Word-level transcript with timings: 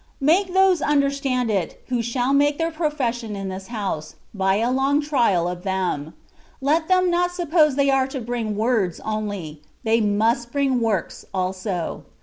Make 0.19 0.55
those 0.55 0.81
understand 0.81 1.51
it, 1.51 1.83
who 1.89 2.01
shall 2.01 2.33
make 2.33 2.57
their 2.57 2.71
profession 2.71 3.35
in 3.35 3.49
this 3.49 3.67
house, 3.67 4.15
by 4.33 4.55
a 4.55 4.71
long 4.71 4.99
trial 4.99 5.47
of 5.47 5.61
them: 5.61 6.15
let 6.59 6.87
them 6.87 7.11
not 7.11 7.29
suppose 7.31 7.75
they 7.75 7.91
are 7.91 8.07
to 8.07 8.19
bring 8.19 8.55
words 8.57 8.99
only: 9.01 9.61
they 9.83 10.01
must 10.01 10.51
bring 10.51 10.79
works 10.81 11.23
also. 11.35 12.05